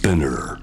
[0.00, 0.56] Spinner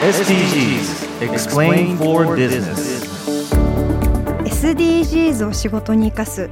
[0.00, 3.04] SDGs Explain for Business
[4.46, 6.48] SDGs を仕事に生かす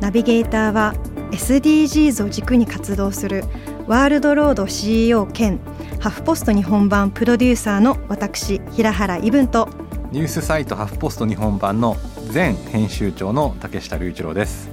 [0.00, 0.94] ナビゲーターは
[1.30, 3.44] SDGs を軸に活動する
[3.86, 5.60] ワールドロード CEO 兼
[6.00, 9.68] ハフポスト日本版プロデューサーの私平原伊文と
[10.12, 11.96] ニュースサイトハフポスト日本版の
[12.32, 14.70] 前編集長の竹下隆一郎です。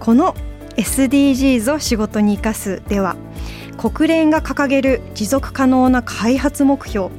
[0.00, 0.34] この
[0.76, 3.14] SDGs を仕事に生かすでは
[3.78, 7.10] 国連が掲げる持続可能な開発目標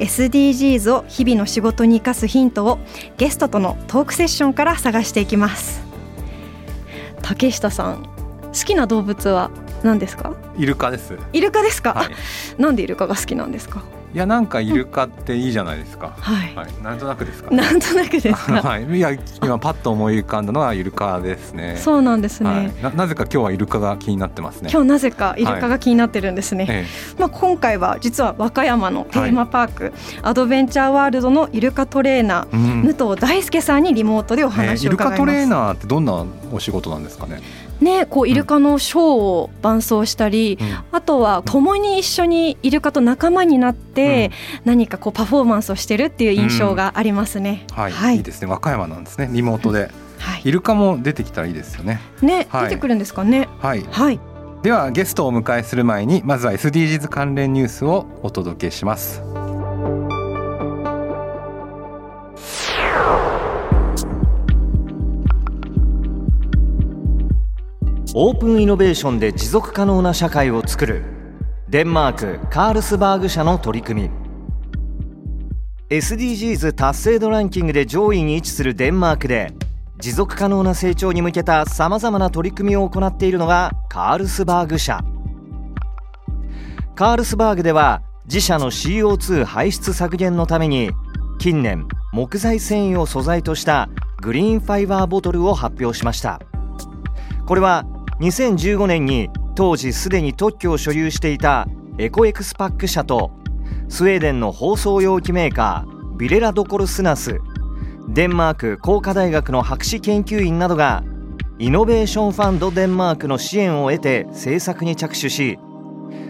[0.00, 2.80] SDGs を日々の仕事に生かすヒントを
[3.18, 5.80] ゲストとのトークセッションから探していきます。
[7.22, 8.02] 竹下さん
[8.46, 9.52] 好きな動物は？
[9.84, 10.32] 何ですか？
[10.56, 11.16] イルカです。
[11.32, 12.08] イルカですか、はい、
[12.60, 13.82] なんでイルカが好きなんですか？
[14.12, 18.62] いやなんかイルカっていいじゃないですか、はい、はい、なんとなくですか、ね、なんとなくですか？
[18.62, 19.10] はい、いや
[19.42, 21.76] 今パッと思い浮かんだのはイルカですね。
[21.82, 24.70] そうなんですね、はい、ななぜか今日はイルカが気になってますね。
[24.72, 26.86] 今日なぜかイルカが気になってるんですね、え
[27.18, 29.92] まあ今回は実は和歌山のテーマパーク、
[30.22, 32.82] アドベンチャーワールドのイルカトレーナー、えうん。
[32.82, 37.40] 武藤大輔さんにリモートでおえ話イルを伺います、カトレーナーってどんなお仕事なんですかね、
[37.80, 40.78] ね、こうイルカのショーを伴走したり、うん。
[40.92, 44.30] あとは共に一緒にイルカと仲間になって、
[44.64, 47.66] 何かこうパフォーマンスをしてるっていう印象がありますね。
[47.72, 48.16] はい、はい。
[48.16, 48.48] い、いですね。
[48.48, 49.28] 和歌山なんですね。
[49.32, 49.90] リモートで。
[50.18, 50.42] はい。
[50.44, 52.00] イルカも出てきたらいいですよね。
[52.22, 52.64] ね、はい。
[52.64, 53.48] 出てくるんですかね。
[53.60, 53.84] はい。
[53.90, 54.20] はい、
[54.62, 59.20] ではゲストをお迎えする前にまずは SDGs 関連ニュースをお届けします
[68.16, 71.02] オープンイノベーションで持続可能な社会を作る
[71.68, 74.10] デンマークカールスバーグ社の取り組み。
[75.90, 79.52] SDGs 達成度ランキングで上位に位置するデンマークで
[79.98, 85.02] 持続可能な成長に向けたさまざまな取り組みを行っているのがカールスバーグ社。
[86.94, 90.92] カールスバーグでは自社の CO2 排出削減のために
[91.40, 93.88] 近年木材繊維を素材とした
[94.22, 96.38] グリーンファイバーボトルを発表しました。
[97.44, 97.84] これは
[98.20, 101.66] 2015年に当時すでに特許を所有していた
[101.98, 103.32] エコエクスパック社と
[103.88, 107.40] スウェーデンの包装容器メーカービレルードコルスナス
[108.08, 111.02] デンマーク工科大学の博士研究員などが
[111.58, 115.58] イノベーションファンドデンマークの支援を得て制作に着手し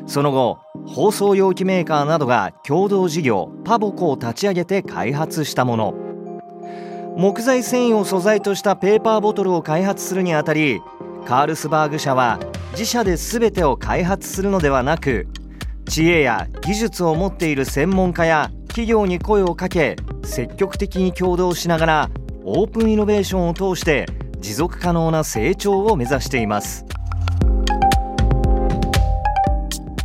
[0.06, 6.04] その後包装容器メーカーなどが共同事業パボコを立ち上げて開発したもの。
[7.16, 10.80] 木材繊維を素材としたペーパーボトルを開発するにあたり
[11.24, 12.38] カールスバーグ社は
[12.72, 15.26] 自社で全てを開発するのではなく
[15.88, 22.10] 知恵や技術を持っている専門家や企業に声をかけ積極的に協働しながら
[22.44, 24.06] オープンイノベーションを通して
[24.38, 26.84] 持続可能な成長を目指しています。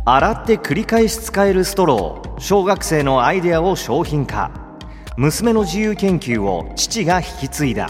[0.06, 4.50] 洗って繰り返し使えるストロー小学生のアイデアを商品化。
[5.18, 7.88] 娘の自由研究を父が引き継いだ。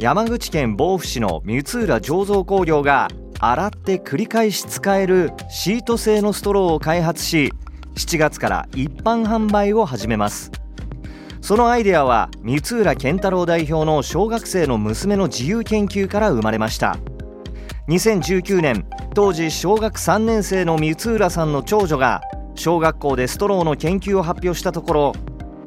[0.00, 3.08] 山口県防府市の三浦醸造工業が
[3.40, 7.52] 洗って繰り返し使えるシート製のストローを開発し
[7.96, 10.52] 7月から一般販売を始めます。
[11.40, 16.96] そのアイデアは三浦健太郎代表の小学生の娘の自由研究から生まれました。
[17.88, 22.20] 2019年当時小学3年生の三浦さんの長女が
[22.54, 25.12] 小学校でストローの研究を発表したところ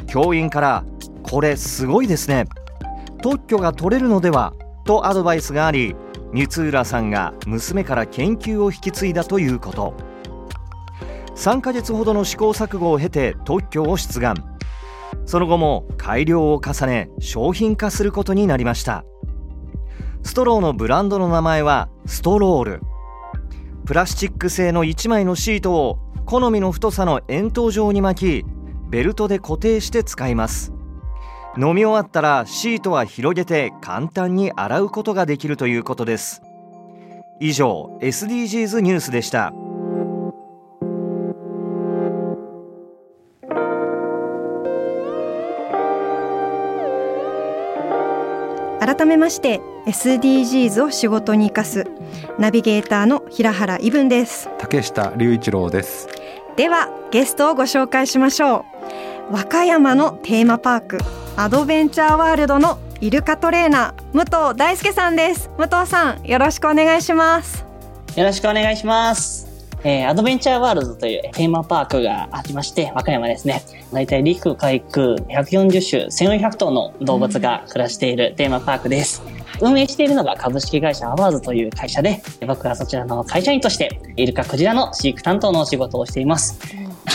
[0.08, 0.86] 教員から
[1.22, 2.46] 「これすごいですね。
[3.22, 4.54] 特許が取れるのでは?」
[4.86, 5.96] とアドバイスがあり
[6.34, 9.94] 三浦さんが娘から研究を引き継いだということ。
[11.36, 14.36] 3ヶ月ほどの試行錯誤を経て特許を出願。
[15.26, 19.06] その後も改良を重ね商品化することになりました。
[20.24, 22.82] ストローのブランドの名前はストロール。
[23.86, 28.46] プラスチック製の1枚のシートを好みの太さの円筒状に巻き
[28.90, 30.74] ベルトで固定して使います。
[31.58, 36.42] 飲み終わったらシートは広げて簡単に洗うことができるということです。
[37.42, 39.54] 以上 SDGs ニュースでした。
[48.80, 51.86] 改めまして SDGs を仕事に生かす
[52.40, 54.50] ナビゲーターの平原伊文です。
[54.58, 56.08] 竹下隆一郎です。
[56.56, 58.66] ではゲストをご紹介しましょ
[59.30, 59.34] う。
[59.34, 67.72] 和歌山のテーマパークアドベンチャーワールドのイルカトレーナー武藤大輔さんです武藤さんよろしくお願いします
[68.18, 69.48] よろしくお願いします。
[69.86, 73.64] えー、アドベンチャーワールドというテーマパークがありまして、和歌山ですね。
[73.94, 79.24] 大体陸海空140種1400頭の動物が暮らしているテーマパークです。
[79.62, 86.60] 運営しているのが株式会社アワーズという会社で、僕はそちらの会社員として、イルカクジラの飼育担当のお仕事をしています。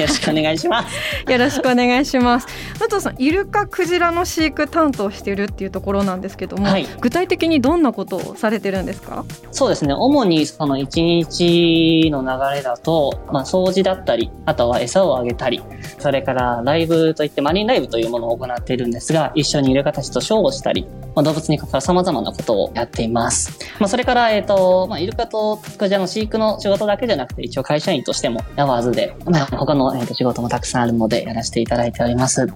[0.00, 1.30] よろしくお願いします。
[1.30, 2.46] よろしくお願いします。
[2.78, 9.24] 武藤さん、イルカクジラの飼育担当しているっていうところなんですけども、はい、具体的にどんなことをされてるんですか？
[9.52, 9.94] そうですね。
[9.94, 15.62] 主にその一日の流れだと、まあ、掃除だったり、あとは餌をあげたり、
[15.98, 23.58] それからライブといってマリンライブというものを行っているんですが、一緒にイルカたちとショーをしたり、まあ、動物に関わる様々なことをやっています。
[23.78, 32.46] まあ、それから、えっ、ー、と、まあ、イルカとクジラの飼育の仕事だけじゃなくて、一応会社員としても、ヤワーズで、まあ、他の、えー、と仕事もたくさんあるので、やらせていただいております。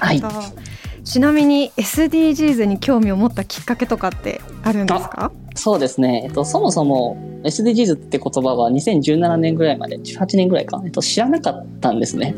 [0.00, 0.22] はい。
[1.04, 5.30] ちなみに SDGs に興味を持ったきっかけとかってあるんですか？
[5.54, 6.22] そうですね。
[6.24, 12.34] えっと、そもそも SDGs って言葉は2017年ぐらいまで、18年ぐらいか、えっと、知らなかったんですね。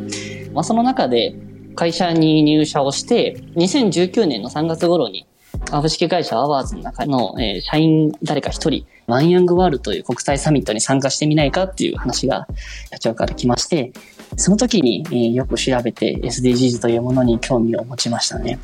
[0.53, 1.35] まあ、その中で
[1.77, 5.27] 会社に入社をして、2019年の3月頃に
[5.71, 12.47] 株式会社アワーズの中の、えー、社員誰か一人、ワンヤングワールドという国際サミットに参加してみないかっていう話が
[12.93, 13.93] 社長から来まして、
[14.37, 18.59] その時に、えー、よく調べて SDGs というものに興味を持ちましたね。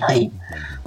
[0.00, 0.30] はい。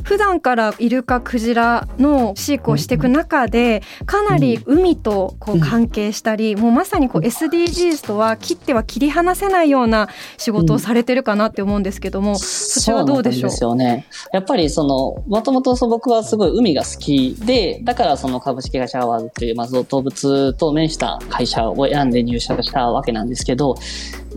[0.04, 13.50] 普段からイルカクジラの飼育をしていく中でかなり海とこう関係したり、もうまさにこう SDGs とは切っては切り離せないような仕事をされてるかなって思うんですけども、そちらはどうでしょう？
[13.50, 14.06] ですよね。
[14.34, 23.76] やっぱりそのもともと僕はすごい海が好きでだからその株式会社アワーズというまず動物と面した会社を選んで入社したわけなんですけど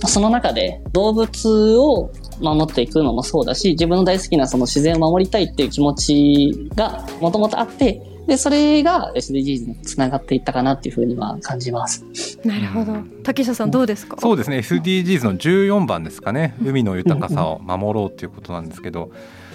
[0.07, 2.11] その中で動物を
[2.43, 12.05] 守っていくのもそうだし、自分の大好きなその自然を守りたいっていう気持ちがもともとあって、で、それが SDGs につながっていったかなっていうふうには感じます。
[12.45, 12.99] なるほど。
[13.25, 14.17] 竹下さんどうですか？
[14.21, 14.59] そうですね。
[14.59, 16.55] SDGs の14番ですかね。
[16.65, 19.11] 海の豊かさを守ろうっていうことなんですけど、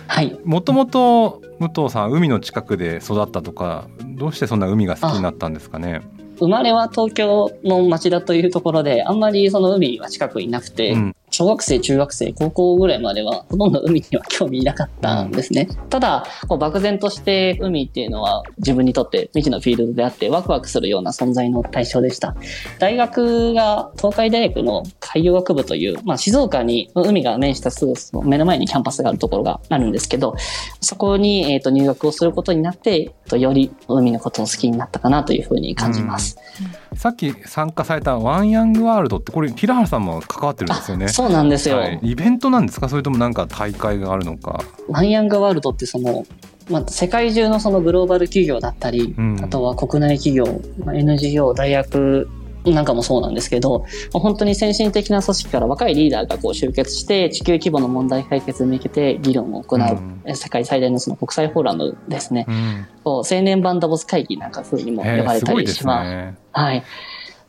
[0.07, 0.37] はい。
[0.43, 3.87] もともと武藤さん海の近くで育ったとか、
[4.17, 6.01] どうしてそんな海が好きになったんですかね？
[6.39, 15.67] 生まれは東京の町田というところで、あんまりその海は近くになくて、うん、小学生、中学生、高校ぐらいまでは、ほとんど海には興味なかったんですね。
[15.89, 22.35] ただ、こう漠然として海っていうのは自分にとって未知のフィールドであってワクワクするような存在の対象でした。
[22.79, 27.93] 大学が東海大学の海洋学部という、まあ静岡に海が面したすぐ
[28.23, 30.35] 目の前にキャンパスがあるところがあるんですけど、
[30.81, 36.37] そこに、えー、と入学をすることになって、より海のことを好きになったかなというふうに感じます。
[36.61, 41.07] うん、さっき参加されたワンヤングワールドってこれ平原さんも関わってるんですよね。
[41.09, 42.89] そうなんですよ、はい、イベントなんですか？
[42.89, 44.61] それともなんか大会があるのか。
[44.87, 46.25] ワンヤングワールドってその
[46.69, 52.27] まあ、世界中のそのグローバル企業だったり、うん、あとは国内企業、まあ、NGO、大学
[52.65, 59.79] なんかもそうなんですけど、本当に先進的な組織から若いリーダーがこう集結して、地球規模の問題解決に向けて議論を行う、
[60.25, 62.45] うん、世界最大のその国際フォーラムですね。
[62.47, 66.09] うん、青年版ダボス会議なんか風にも呼ばれたりします。
[66.09, 66.83] すね、はい。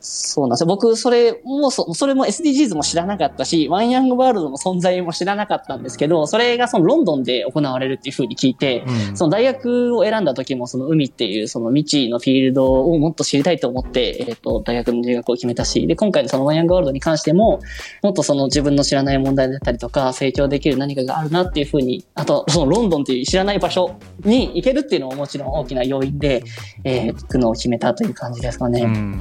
[0.01, 0.67] そうなんですよ。
[0.67, 17.59] 僕、それも、そそれも SDGs も知らなかったし、ワンヤングワールドの存在も知らなかったんですけど、それがそのロンドンで行われるっていうふうに聞いて、うん、その大学を選んだ時もその海っていうその未知のフィールドをもっと知りたいと思って、えっ、ー、と、大学の入学を決めたし、で、今回のそのワンヤングワールドに関しても、
[18.01, 26.43] もっとその自分の知らない問題だったりとか、成長できる何かがあるなっていうふうに、あと、そのロンドンっていう知らない場所に行けるっていうのももちろん大きな要因で、
[26.85, 28.83] えー、行くのを決めたという感じですかね。
[28.83, 29.19] うん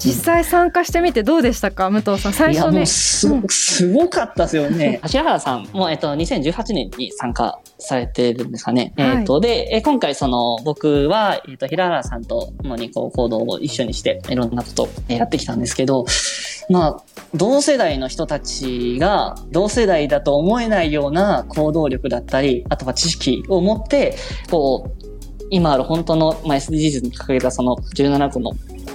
[0.00, 1.90] 実際参加してみてどうでしたか？
[1.90, 2.86] 武藤さん最初ね。
[2.86, 5.00] す,、すごかったですよね。
[5.12, 16.04] 橋原さんも、えっと、2018年に参加されてるんですかね、はい、えっとでえ今回その僕は、えっと、平原さんと共にこう行動を一緒にしていろんなことをやってきたんですけど
[16.68, 17.02] まあ
[17.34, 24.16] 同世代の人たちが同世代だと思えないような行動力だったりあとは知識を持って
[24.50, 25.09] こう
[25.50, 28.52] 今ある本当の、まあ、SDGs に掲げたその17個の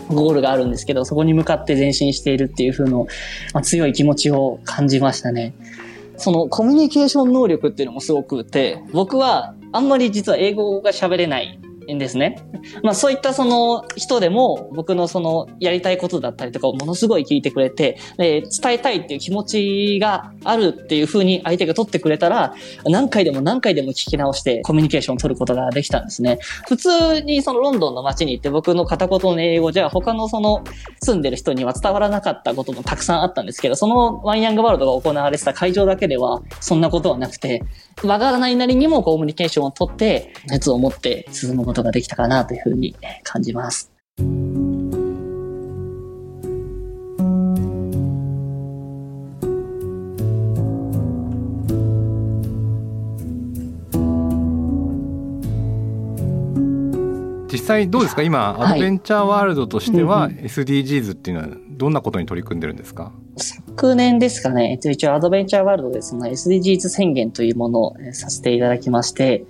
[0.10, 3.08] ゴールがあるんですけど、そこに向かって前進しているっていう風の、
[3.54, 5.54] まあ、強い気持ちを感じましたね。
[6.18, 12.38] そのコミュニケーション能力っていうのもすごくて、僕はあんまり実は英語が喋れないですね。
[12.84, 26.40] まあそういったその人でも僕のそのやりたいことだったりとかをものすごい聞いてくれて、で伝えたいっていう気持ちがあるっていうふうに相手が取ってくれたら、何回でも何回でも聞き直してコミュニケーションを取ることができたんですね。
[26.68, 30.64] 普通にそのロンドンの街に行って僕の片言の英語じゃ他のその
[31.04, 37.64] 住んでる人には伝わらなかったこともたくさんあったんですけど、そのワンヤングワールドが行われてた会場だけではそんなことはなくて、
[38.04, 43.92] わからないなりにもコミュニケーションを取って熱を持って進むことことができたかなというふうに感じます。
[57.52, 58.22] 実際どうですか？
[58.22, 69.46] 今アドベンチャーワールドとしては SDGs っていうのはどんなことに取り組んでるんですか、昨年ですかね、一応アドベンチャーワールドでその SDGs 宣言というものをさせていただきまして、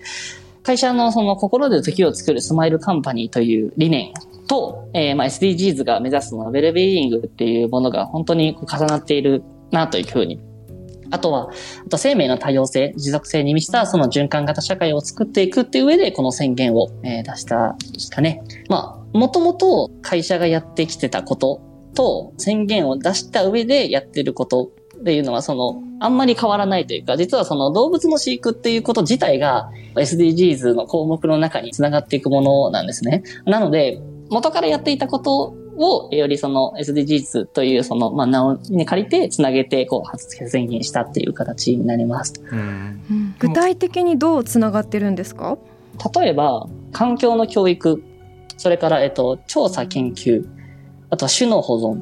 [0.66, 4.14] 会社のその心で時を作るスマイルカンパニーという理念
[4.48, 10.42] と、えーまあ、SDGs が目指すのはウェルビーイングっていうものが本当に重なっているなというふうに。
[11.12, 11.52] あとは、
[11.86, 18.42] あと生命の多様性、持続性に満ちたその循環型社会を作っていくっていう上でこの宣言を、え出したですかね。
[18.68, 21.62] まあ、もともと会社がやってきてたこと
[21.94, 33.24] と宣言を出した上でやってることっていうのは、その、あんまり変わらないというか、実はその動物の飼育っていうこと自体が SDGs の項目の中につながっていくものなんですね。
[33.46, 34.00] なので、
[34.30, 42.34] 元からやっていたことを、よりその SDGs というその、まあ、名をに借りて、つなげて、こう、発付宣言したっていう形になります。
[42.52, 45.58] うん具体的にどうつながってるんですか？
[46.20, 48.04] 例えば、環境の教育、
[48.58, 50.46] それから、えっと、調査研究、
[51.10, 52.02] あとは種の保存、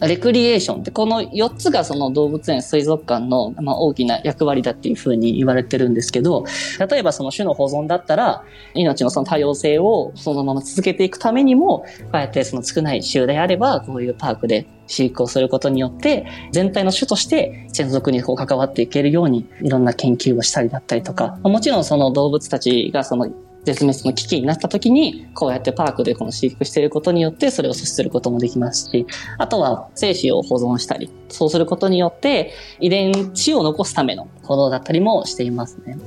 [0.00, 6.44] レクリエーションって、この4つがその動物園水族館の、大きな役割だっていうふうに言われてるんですけど、
[6.90, 23.30] 例えばその種の保存だったら、命のその多様性をそのまま続けていくためにも、こうやってその少ない種であれば、こういうパークで飼育をすることによって、全体の種として専属にこう関わっていけるように、いろんな研究をしたりだったりとか、もちろんその動物たちがその
[23.66, 29.06] 絶滅の危機になった時に、こうやってパークでこの飼育していることによって、それを阻止することもできますし、
[29.38, 35.98] あとは精子を保存したり、そうすることによって、遺伝子を残すための行動だったりもしていますね。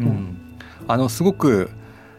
[0.00, 0.38] うん。
[0.88, 1.70] あのすごく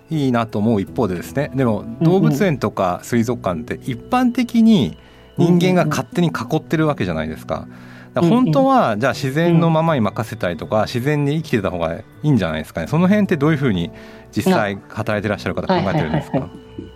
[0.09, 1.51] いいなと思う一方でですね。
[1.53, 4.97] でも動物園とか水族館って一般的に
[5.37, 7.55] 人間が勝手に囲ってるわけじゃないですか。
[7.55, 12.87] だから本当はじゃあ自然のままに任せたりとか自然に生きてた方がいいんじゃないですかね。
[12.87, 13.91] その辺ってどういうふうに
[14.35, 16.49] 実際働いてらっしゃる方考えてるんですか？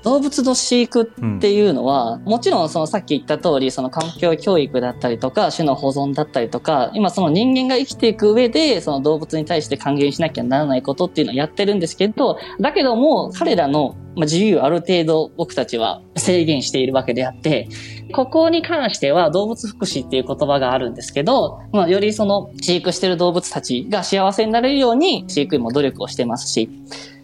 [0.03, 17.67] 動物の飼育うんっていうのは、もちろんそのさっき言った通り、その環境教育だったりとか、種の保存だったりとか、今その人間が生きていく上で、その動物に対して還元しなきゃならないことっていうのをやってるんですけど、だけども、彼らのまあ自由ある程度僕たちは制限しているわけであって、
[18.13, 26.69] ここに関しては動物福祉っていう言葉があるんですけど、まあ、よりその飼育してる動物たちが幸せになれるように飼育員も努力をしてますし、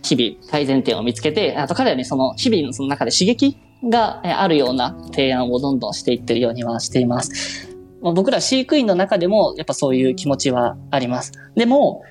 [0.01, 7.69] 日々改善点を見つけて、あと彼らにその日々のその中で刺激があるような提案をどんどんしていってるようにはしています。
[8.01, 11.33] 僕ら飼育員の中でもやっぱそういう気持ちはあります。
[11.55, 12.03] でも、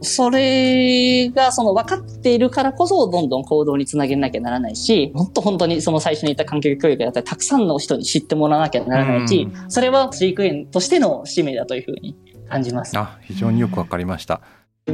[0.00, 12.16] それがその分かっているからこそどんどん行動につなげなきゃならないし、もっと本当にその最初に言った環境教育だったらたくさんの人に知ってもらわなきゃならないし、それは飼育員としての使命だというふうに
[12.48, 12.96] 感じます。
[12.98, 14.40] あ非常によくわかりました。
[14.86, 14.90] ち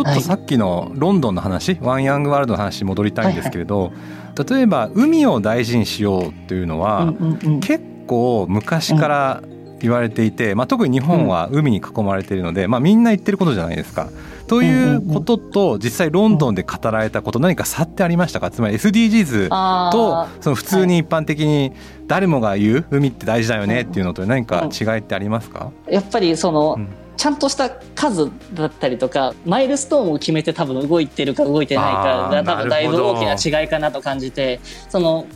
[0.00, 3.92] ょっとさっきのロンドンの話、ワンヤングワールドの話に戻りたいんですけれど、
[4.48, 9.42] 例えば海を大事にしようっていうのは、うんうんうん結構昔から
[9.80, 14.08] 言われていて、まあ、特に日本は海に囲まれているので、まあ、みんな言ってることじゃないですか。
[14.46, 18.50] ということと実際ロンドンで語られたこと何か差ってありましたか？
[18.50, 20.42] つまり SDGs あとー。
[20.42, 21.72] その普通に一般的に
[22.06, 26.88] 誰もが言う海って大事だよねっていうのと何か違いってありますか、やっぱりその、うん。
[27.18, 35.26] ちゃんとした数だったりとか、マイルストーンを決めて多分動いてるか動いてないかが多分だいぶ大きな違いかなと感じて、その、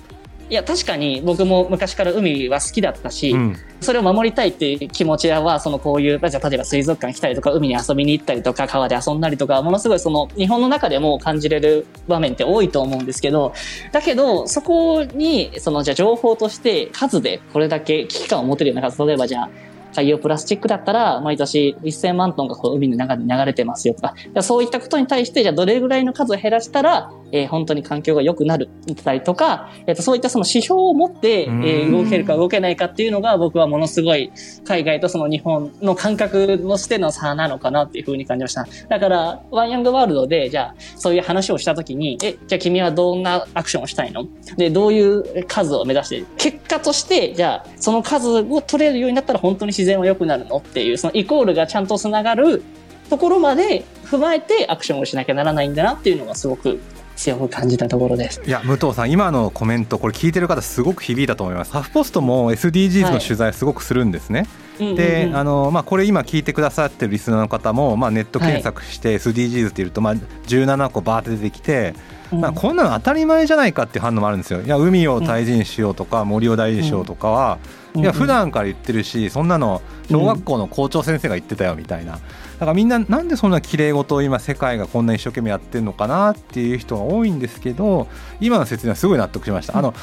[0.50, 3.56] いや、確かに僕も昔から海は好きだったし、うん。
[3.80, 13.54] それを守りたいっていう気持ちは、そのこういう、じゃあ例えば水族館来たりとか、海に遊びに行ったりとか、川で遊んだりとか、ものすごいその日本の中でも感じれる場面って多いと思うんですけど、
[13.92, 19.50] だけど、そこに、そのじゃあ情報として数でこれだけ危機感を持てるような数、例えばじゃあ、
[19.94, 32.04] 海洋プラスチックだったら、毎年1000万トンがこう海の中に流れてますよとか、そういったことに対して、じゃあどれぐらいの数を減らしたら、えー本当に環境が良くなるだったりとか、えっ、と、そういったその指標を持って、えーうん。
[32.04, 34.30] 動けるか動けないかっていうのが、僕はものすごい
[34.64, 38.66] 海外とその日本の感覚としての差なのかなっていうふうに感じました。
[38.88, 44.26] だから、ワンヤングワールドで、じゃあ、そういう話をしたときに、え、じゃあ君はどんなアクションをしたいの？
[44.56, 46.24] で、どういう数を目指して？
[46.36, 52.62] 結果として、じゃあ、その数を取れるようになったら本当に自然は良くなるのっていう、そのイコールがちゃんと繋がる
[53.08, 56.80] ところまで踏まえてアクションをしなきゃならないんだなっていうのがすごく
[57.16, 58.42] 強く感じたところです。
[58.46, 61.72] いや武藤さん今のコメントこれ聞いてる方すごく響いたと思います。
[61.72, 64.46] ハフポストも SDGs の取材すごくするんですね、
[64.78, 71.94] で、あのまあ、これ今聞いてくださってるリスナーの方も、まあ、ネット検索して SDGs っていうと、まあ、17個バーって出てきて
[72.32, 74.62] まあ、こんなの当たり前じゃないかっていう反応もあるんですよ。
[74.62, 77.58] いや海を大事にしようとか、森を大事にしようとかは、
[77.94, 82.12] いや普段から言ってるしそんなの小学校の校長先生が言ってたよみたいな。
[82.12, 88.08] だからみんななんでそんな綺麗事を今世界がこんな一生懸命やってるのかなっていう人が多いんですけど
[88.40, 89.76] 今の説明はすごい納得しました。
[89.76, 89.94] あの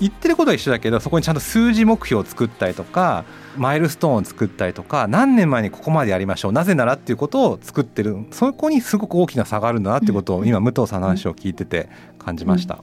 [0.00, 3.24] 言ってることは一緒だけどそこにちゃんと数字目標を作ったりとか
[3.56, 8.16] マイルストーンを作ったりとか何年前にここまでやりましょうなぜならっていうことを作ってる。
[8.30, 11.88] そこにすごく大きな差があるんだなっていうことを今武藤さんの話を聞いてて
[12.18, 12.82] 感じました。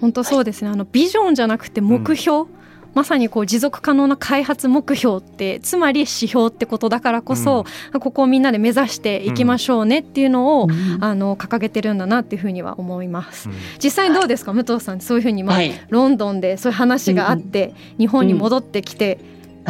[0.00, 0.70] 本当そうですね。
[0.70, 2.59] あのビジョンじゃなくて目標、うん
[2.94, 13.48] まさにこう持続可能な開発目標ってつまり指標ってことだからこそ、うん、ここをみんなで目指していきましょうねっていうのを、うん、あの掲げてるんだなっていうふうには思います。
[13.48, 19.18] うん、実際どうですか、武藤さんそういうふうに、まあ、はい、ロンドンでそういう話があって、日本に戻ってきて、はい、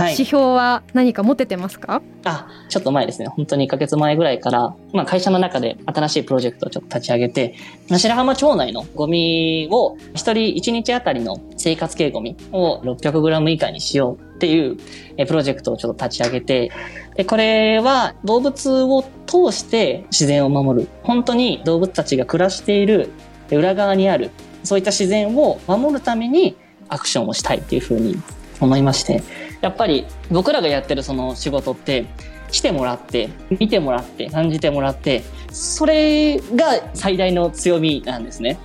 [0.08, 2.02] 指標は何か持ててますか？
[2.24, 3.28] あ、ちょっと前ですね。
[3.28, 7.54] 本当に1ヶ月前ぐらいから、まあ会社の中で新しいプロジェクトをちょっと立ち上げて、
[7.88, 14.76] 白浜町内のゴミを一人1日あたりの生活系ゴミを 600g 以下にしようっていう
[15.26, 16.70] プロジェクトをちょっと立ち上げて、
[17.16, 20.88] で、これは動物を通して自然を守る。
[21.02, 23.10] 本当に動物たちが暮らしている
[23.50, 24.30] 裏側にある、
[24.62, 26.56] そういった自然を守るために
[26.88, 28.16] アクションをしたいっていうふうに
[28.60, 29.22] 思いまして、
[29.60, 32.06] やっぱり僕らがやってるその仕事って
[32.50, 38.58] 来てもらって見てもらって感じてもらってそれが最大の強みなんですね。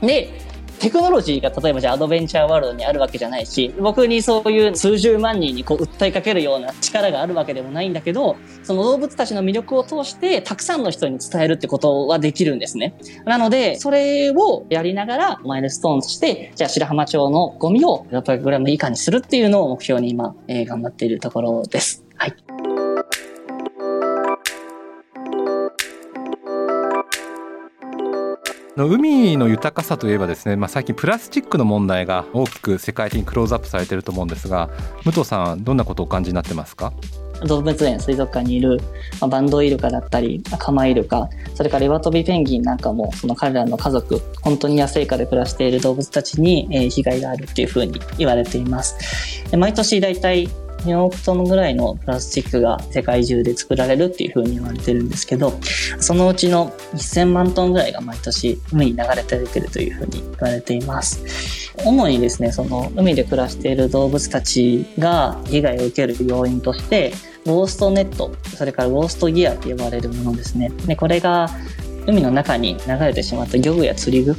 [0.00, 0.49] で
[0.80, 12.94] テクノロジーが例えばじゃあアドベンチャーワールドにあるわけじゃないし、僕にそういう数十万人にこう訴えかけるような力があるわけでもないんだけど、その動物たちの魅力を通してたくさんの人に伝えるってことはできるんですね。
[13.26, 22.04] なので、それをやりながらマイルストーンとして、じゃあ白浜町のゴミを 600g 以下にするっていうのを目標に今、えー、頑張っているところです。
[22.16, 22.49] はい。
[28.84, 34.70] 海の豊かさといえばですね、まあ、最近プラスチックの問題が大きく世界的にクローズアップされてると思うんですが
[35.04, 36.92] 武藤さんはどんなことをお感じになってますか？
[37.46, 38.78] 動物園水族館にいる、
[39.20, 49.46] まあ、バンドイルカだったりカマイルカそれから岩飛びペンギンなんかもその彼らの家族本当に野生下で暮らしている動物たちに、えー、被害があるっていうふうに言われています。
[49.56, 50.48] 毎年だいたい
[50.84, 55.52] 4億トンぐらいのプラスチックが世界中で作られるっていうふうに言われてるんですけど、
[55.98, 61.22] そのうちの1000万トンぐらいが毎年海に流れて出てるというふうに言われています。
[61.84, 67.12] 主にですね、その海で暮らしている動物たちが被害を受ける要因として、
[67.46, 70.70] ウォーストネット、それからウォーストギアって呼ばれるものですね。
[70.86, 71.48] で、これが
[72.06, 74.36] 海の中に流れてしまった漁具や釣り具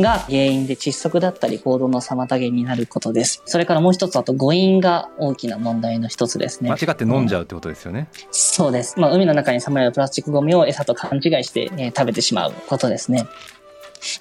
[0.00, 3.42] が原因で窒息だったり行動の妨げになることです。
[3.44, 6.70] それからもう一つ、あと誤飲が大きな問題の一つですね。
[6.70, 8.08] 間違って飲んじゃうってことですよね。
[8.12, 8.98] うん、そうです。
[8.98, 13.26] まあ、海の中にさまようプラスチックゴミを餌と勘違いして、えー、食べてしまうことですね。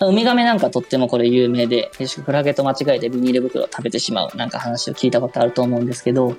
[0.01, 1.89] ウミガメなんかとってもこれ有名で、
[2.25, 6.35] クラゲと間違えてビニール袋を食べてしまうなんか話を聞いたことあると思うんですけど、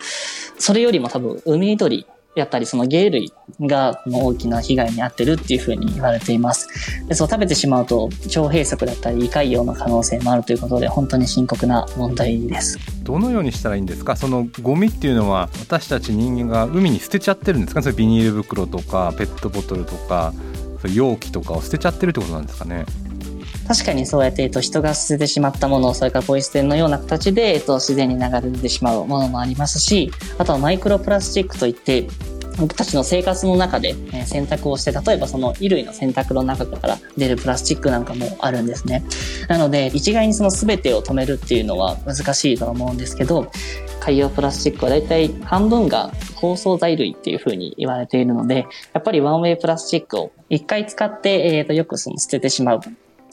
[0.58, 6.68] それよりも多分、海鳥やったりその鯨類が大きな被害に遭ってるっていうふうに言われています。
[7.06, 12.78] でそう食べてしまうと腸閉塞だったり胃潰瘍の可能性もあるということで本当に深刻な問題です。
[13.02, 14.16] どのようにしたらいいんですか？
[14.16, 17.82] そのゴミっていうのは私たち人間が海に捨てちゃってるんですか？
[17.82, 20.32] それビニール袋とかペットボトルとか
[20.94, 22.86] 容器とかを捨てちゃってるってことなんですかね？
[23.66, 32.06] 確かにそうやって、えっと、人が捨ててしまったもの、それからポイ捨てのような形で、えっと、自然に流れてしまうものもありますし、あとはマイクロプラスチックといって、
[32.58, 39.04] 僕たちの生活の中で、え洗濯をして、例えばその衣類の洗濯の中から出るプラスチックなんかもあるんですね。
[39.48, 43.50] なので、一概にその全てを止めるっていうのは難しいと思うんですけど、
[44.00, 52.80] 海洋プラスチックはだいたい半分が包装材類っていうふうに言われているので、やっぱりワンウェイプラスチックを一回使って、えー、とよくその捨ててしまう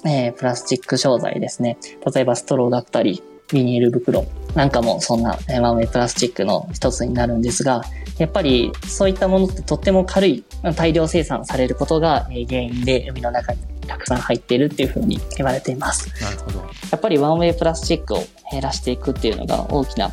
[0.06, 1.78] えー、プラスチック商材ですね。
[2.14, 7.84] 例えばストローだったり、ビニール袋なんかもそんな、えー、ワンウェイプラスチックの一つになるんですが、
[8.18, 10.44] やっぱりそういったものってとっても軽い、
[10.76, 16.10] 大量生産されることが原因で海の中にたくさん入っているっていうふうに言われています。
[16.22, 16.60] なるほど。
[16.60, 20.12] やっぱりワンウェイプラスチックを減らしていくっていうのが大きな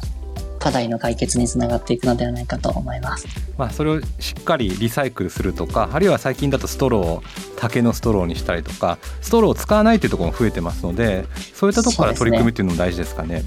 [0.66, 3.28] 課題の解決につながっていくのではないかと思います。
[3.56, 7.22] まあ、それをしっかりリサイクルするとかあるいは最近だとストローを
[7.56, 11.24] 竹のストローにしたりとかストローを使わないというところも増えてますので
[11.54, 13.44] そういったところから取り組むっていうのも大事ですかね。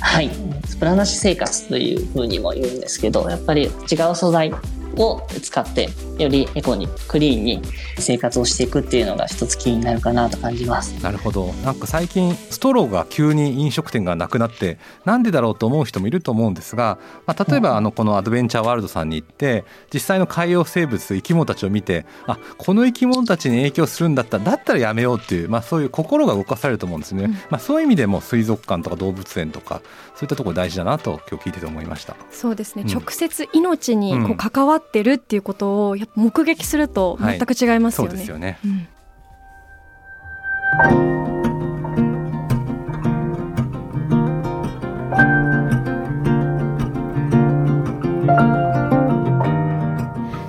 [0.00, 0.30] はい。
[0.66, 3.66] スプラなし生活というふうにも言うんですけど、やっぱり違
[4.10, 4.52] う素材
[4.96, 7.62] を使ってよりエコにクリーンに
[7.98, 10.92] 生活をしていくっていうのが一つキーになるかなと感じます。
[11.02, 11.52] なるほど。
[11.64, 29.82] なんか最近ストローが急に飲食店がなくなってなんでだろうと思う人もいると思うんですが、まあ、例えばあのこのアドベンチャーワールドさんに行って実際の海洋生物生き物たちを見てあこの生き物たちに影響するんだったらだったらやめようっていう、まあ、そういう心が動かされると思うんですね、うん、まあ、そういう意味でも水族館とか動物園とか
[30.20, 32.14] そういったところ大事だなと今日聞いてて思いました。
[32.30, 38.86] そうですね、うん、直接命にこう関わってるっていうことをやっぱ目撃すると全く違いますよね、はい、そうですよね、うん。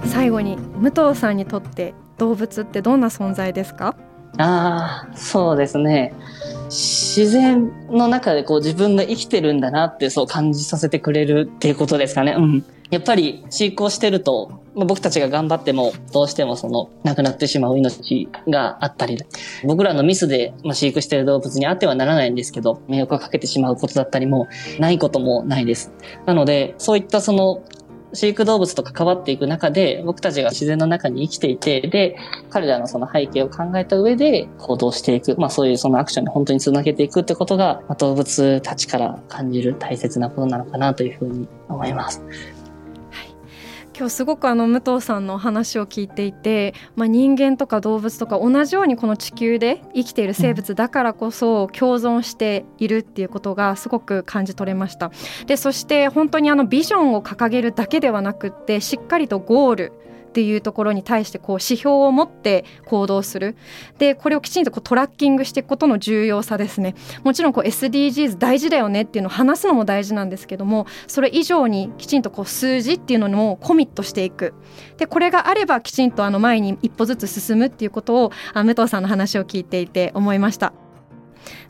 [0.10, 3.96] 最後に武藤さんにとって動物ってどんな存在ですか？
[4.38, 6.14] ああそうですね
[6.66, 12.34] 自然の中でこう自分が生きてるんだなってそう感じさせてくれるっていうことですかね。
[12.38, 12.66] うん。
[12.90, 19.18] やっぱり飼育をしてるとま、僕たちが頑張ってもどうしてもその亡くなってしまう命があったり、
[19.66, 24.48] 僕らのミスで、まあ、飼育してる動物にあってはならないんですけど、迷惑をかけてしまうことだったりも
[24.80, 25.92] ないこともないです。
[26.26, 27.64] なので、そういったその
[28.14, 32.18] 飼育動物と関わっていく中で、僕たちが自然の中に生きていて、で、
[32.50, 42.22] 彼らのその背景を考えた上で行動していく、まあそういうそのアクションに本当につなげていくってことが、ま、動物たちから感じる大切なことなのかなというふうに思います。
[44.02, 55.12] 今日すごくあの武藤さんの話を聞いていて、まあ、人間とか動物とか同じようにこの地球で生きている生物だからこそ共存しているっていうことがすごく感じ取れました。
[55.46, 59.94] でそして本当にあのビジョンを掲げるだけではなくってしっかりとゴール
[60.32, 63.58] っていうところに対してこう指標を持って行動する。
[63.98, 66.96] でこれをきちんとこうトラッキングしていくことの重要さですね。
[67.26, 74.54] もちろんこう SDGs 大事だよねっていうのを話すのも大事なんですけどもそれ以上にきちんとこう数字っていうのもコミットしていく。
[74.98, 80.72] でこれがあればきちんとあの前に一歩ずつ進むっていうことを武藤さんの話を聞いていて思いました。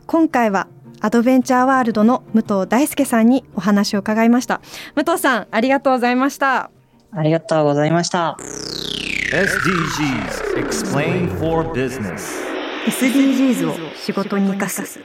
[0.06, 0.68] 今回は
[1.00, 4.60] アドベンチャーワールドの武藤大輔さんにお話を伺いました。
[4.94, 6.70] 武藤さんありがとうございました
[7.14, 8.38] ありがとうございました。
[9.32, 12.22] SDGs Explain for Business.
[12.86, 15.00] SDGs を仕事に生かす。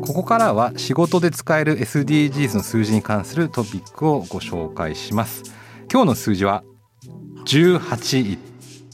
[0.00, 5.42] ここからは仕事で使える SDGs の数字に関するトピックをご紹介します。
[5.92, 6.64] 今日の数字は
[7.44, 8.38] 18位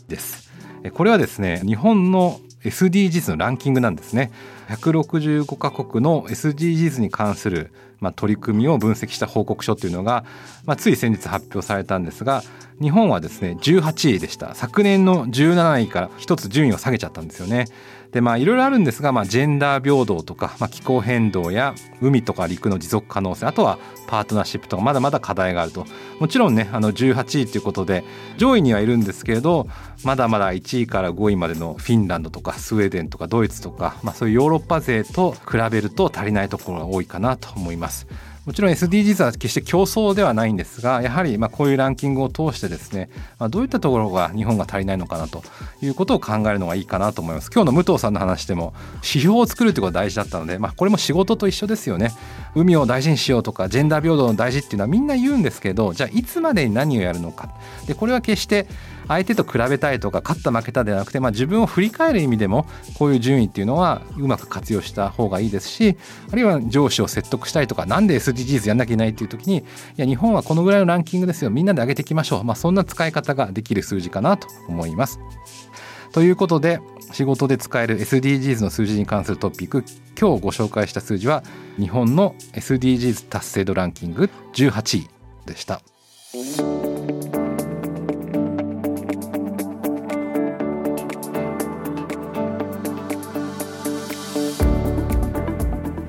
[0.08, 0.50] です。
[0.94, 4.32] これはですね日本の SDGs のランキングなんですね。
[4.68, 10.24] 165カ国の SDGs に関するまあ、取り組みを分析した報告書というのが、
[10.64, 12.42] まあ、つい先日発表されたんですが
[12.80, 17.66] 日本はですね18位でした昨年の17位から1つ順位を下げちゃったんですよね。
[18.12, 25.84] でまあいろいろあるんですが、まあ、ジェンダー平等とか、まあ、気候変動や海とか陸の持続可能性あとはパートナーシップとかまだまだ課題があると
[26.18, 28.04] もちろんねあの18位ということで
[28.38, 29.68] 上位にはいるんですけれど
[30.04, 38.06] まだまだ1位から5位までのフィンランドとかスウェーデンとかドイツとか、まあ、そういうヨーロッパ勢と比べると足りないところが多いかなと思います。
[38.48, 45.42] もちろん SDGs は決して競争ではないんですがやはりまこういうランキングを通してですね、まあ、どういったところが日本が足りないのかなと
[45.82, 47.50] いうことを考えるのがいいかなと思います。
[47.52, 52.12] 今日の武藤さんの話でも指標を作るということが大事だったので、まあ、これも仕事と一緒ですよね。
[52.54, 57.50] 海を大事にしようとかジェンダー平等の大事っていうのはみんな言うんですけどじゃあいつまでに何をやるのか。
[57.86, 58.66] でこれは決して
[59.08, 62.66] 相手と比べたいとか勝った負けたではなくて、まあ、自分を振り返る意味でも
[62.98, 65.96] こういう順位っていうのはうまく活用した方がいいですし
[66.30, 69.62] あるいは上司を説得したいとかなんで SDGs やんなきゃいけないっていう時にい
[69.96, 75.20] や日本はこのぐらいのランキングですよみんなで上げていきましょう、まあ、そんな使い方ができる数字かなと思います。
[76.12, 76.80] ということで
[77.12, 79.84] 仕事で使える SDGs の数字に関するトピック
[80.18, 81.42] 今日ご紹介した数字は
[81.78, 85.08] 日本の SDGs 達成度ランキング18位
[85.46, 85.80] でした。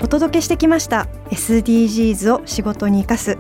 [0.09, 3.37] 届けしてきました SDGs を仕事に生かす。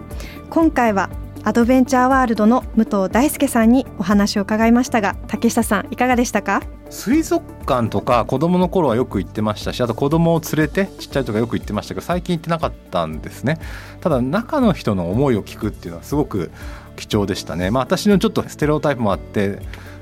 [0.51, 1.09] 今回は
[1.43, 6.61] アドベンチャーワールドの武藤大輔さんにお話を伺いましたが竹下さんいかがでしたか？
[6.91, 13.57] 水族館とか子供の頃はよく行ってましたしあと子供を連れてちっちゃい時はよく行ってましたけど最近行ってなかったんですね。
[14.01, 16.51] ただ中の人の思いを聞くっていうのはすごく
[16.97, 17.71] 貴重でしたね。
[17.71, 19.59] まあ私のちょっとステレオタイプもあって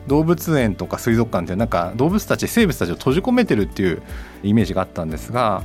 [0.08, 4.02] 動物園とか水族館ってなんか動物たち生物たちを閉じ込めてるっていう
[4.44, 5.64] イメージがあったんですが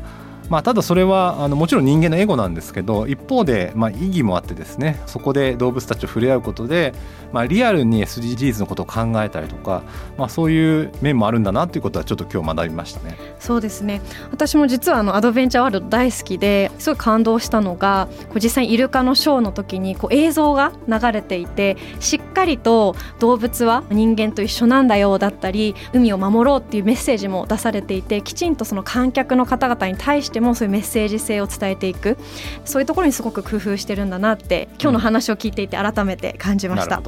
[0.52, 6.92] まあ、ただそれはあのもちろん人間のエゴなんですけど一方でまあ意義もあってですねそこで動物たちと触れ合うことで、
[7.32, 9.82] まあ、リアルに SDGs のことを考えたりとか、
[10.18, 13.16] まあ、そういう面もあるんだなということはちょっと今日学びましたね。
[13.38, 32.18] そうですね私も実はあのアドベンチャーワールド大好きですごい感動したのがこう実際にイルカのショーの時にこう映像が流れていてしっかりと動物は人間と一緒なんだよだったり海を守ろうっていうメッセージも出されていてきちんとその観客の方々に対してもそういうメッセージ性を伝えていく。
[32.64, 37.02] そういうところにすごく工夫してるんだなって今日の話を聞いていて改めて感じました。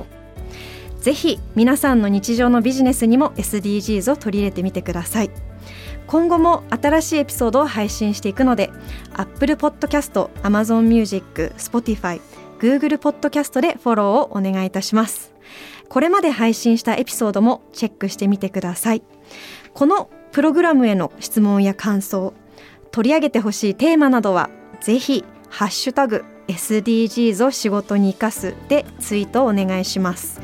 [1.01, 5.31] ぜひ皆さんの日常のビジネスにも SDGs を取り入れてみてください。
[6.07, 8.70] 今後も新しいエピソードを配信していくので
[9.14, 12.20] Apple Podcast、Amazon Music、Spotify、
[12.59, 15.35] Google Podcast でフォローをお願いいたします。
[15.88, 19.03] これまで配信したエピソードもチェックしてみてください。
[19.75, 22.35] このプログラムへの質問や感想
[22.94, 30.40] 取り上げてほしいテーマなどはぜひハッシュタグ SDGs を仕事に生かすでツイートをお願いします。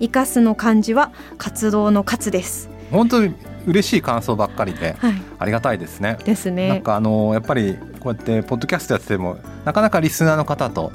[0.00, 2.68] 生かすの漢字は活動の活です。
[2.90, 3.36] 本当に
[3.68, 6.18] 嬉しい感想ばっかりで、はい、ありがたいですね。
[6.24, 6.70] ですね。
[6.70, 10.90] なんかあのやっぱりこうやってポッドキャストやっててもなかなかリスナーの方と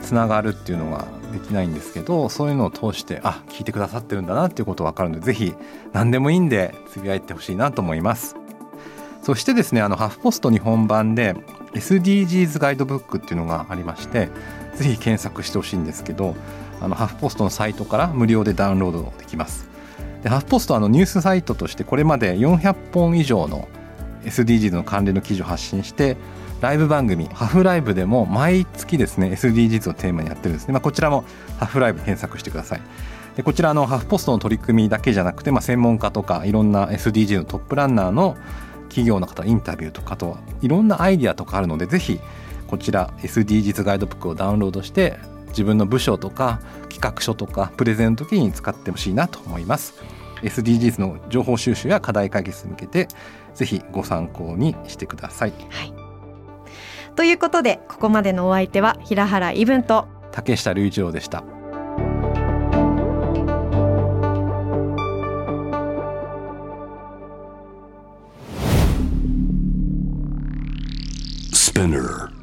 [0.00, 5.52] つながるっていうのができないんですけどそういうのを通してあ聞いてくださってるんだなっていうこと分かるのでぜひ
[5.92, 8.36] 何でもいいんでつぶやいてほしいなと思います
[9.26, 11.34] そしてですねあのハフポスト日本版で
[11.74, 14.28] SDGs ガイドブックっていうのがありまして
[14.76, 16.36] ぜひ検索してほしいんですけど
[16.80, 19.68] あのハフポストのサイトから無料でダウンロードできます。
[20.22, 23.66] でハフポストはあのニュースサイトとしてこれまで400本以上の
[24.22, 26.16] SDGs の関連の記事を発信して
[26.60, 31.24] ライブ番組ハフライブでも毎月ですね SDGs をテーマにやってるんですね、まあ、こちらも
[31.58, 32.80] ハフライブ検索してください。
[33.34, 38.36] でこちらのハフポストの取り組みだけじゃなくて、まあ、専門家とかいろんな SDGs のトップランナーの
[38.88, 42.20] 企業の方インタビューとかといろんなアイディアとかあるのでぜひ
[42.66, 45.18] こちら SDGs ガイドブックをダウンロードして
[45.48, 49.94] 自分の部署とか企画書とかプレゼンの時に使ってほしいなと思います。
[50.42, 53.08] SDGs の情報収集や課題解決に向けて
[53.54, 55.94] ぜひご参考にしてください、はい、
[57.14, 61.44] ということでここまでのお相手は平原イブンと竹下隆一郎でした
[71.76, 72.35] 「Spinner